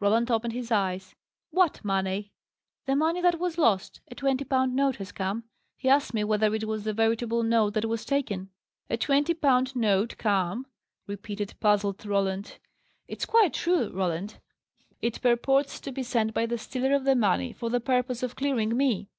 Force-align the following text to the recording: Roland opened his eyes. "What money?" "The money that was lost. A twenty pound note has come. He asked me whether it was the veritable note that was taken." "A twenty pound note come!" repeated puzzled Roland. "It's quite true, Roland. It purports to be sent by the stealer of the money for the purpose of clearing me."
Roland 0.00 0.30
opened 0.30 0.54
his 0.54 0.72
eyes. 0.72 1.14
"What 1.50 1.84
money?" 1.84 2.32
"The 2.86 2.96
money 2.96 3.20
that 3.20 3.38
was 3.38 3.58
lost. 3.58 4.00
A 4.10 4.14
twenty 4.14 4.42
pound 4.42 4.74
note 4.74 4.96
has 4.96 5.12
come. 5.12 5.44
He 5.76 5.90
asked 5.90 6.14
me 6.14 6.24
whether 6.24 6.54
it 6.54 6.64
was 6.64 6.84
the 6.84 6.94
veritable 6.94 7.42
note 7.42 7.74
that 7.74 7.84
was 7.84 8.06
taken." 8.06 8.48
"A 8.88 8.96
twenty 8.96 9.34
pound 9.34 9.76
note 9.76 10.16
come!" 10.16 10.66
repeated 11.06 11.52
puzzled 11.60 12.06
Roland. 12.06 12.56
"It's 13.06 13.26
quite 13.26 13.52
true, 13.52 13.90
Roland. 13.90 14.38
It 15.02 15.20
purports 15.20 15.78
to 15.80 15.92
be 15.92 16.02
sent 16.02 16.32
by 16.32 16.46
the 16.46 16.56
stealer 16.56 16.94
of 16.94 17.04
the 17.04 17.14
money 17.14 17.52
for 17.52 17.68
the 17.68 17.78
purpose 17.78 18.22
of 18.22 18.34
clearing 18.34 18.78
me." 18.78 19.10